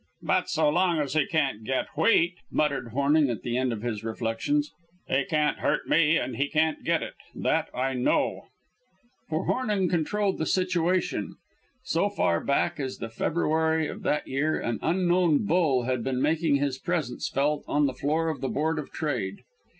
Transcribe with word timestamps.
"But 0.23 0.49
so 0.49 0.67
long 0.69 0.97
as 0.97 1.13
he 1.13 1.27
can't 1.27 1.63
get 1.63 1.89
wheat," 1.95 2.37
muttered 2.49 2.87
Hornung 2.87 3.29
at 3.29 3.43
the 3.43 3.55
end 3.55 3.71
of 3.71 3.83
his 3.83 4.03
reflections, 4.03 4.71
"he 5.07 5.25
can't 5.25 5.59
hurt 5.59 5.87
me. 5.87 6.17
And 6.17 6.37
he 6.37 6.47
can't 6.47 6.83
get 6.83 7.03
it. 7.03 7.13
That 7.35 7.69
I 7.71 7.93
know." 7.93 8.47
For 9.29 9.45
Hornung 9.45 9.89
controlled 9.91 10.39
the 10.39 10.47
situation. 10.47 11.35
So 11.83 12.09
far 12.09 12.43
back 12.43 12.79
as 12.79 12.97
the 12.97 13.09
February 13.09 13.87
of 13.87 14.01
that 14.01 14.27
year 14.27 14.59
an 14.59 14.79
"unknown 14.81 15.45
bull" 15.45 15.83
had 15.83 16.03
been 16.03 16.19
making 16.19 16.55
his 16.55 16.79
presence 16.79 17.29
felt 17.29 17.63
on 17.67 17.85
the 17.85 17.93
floor 17.93 18.29
of 18.29 18.41
the 18.41 18.49
Board 18.49 18.79
of 18.79 18.91
Trade. 18.91 19.43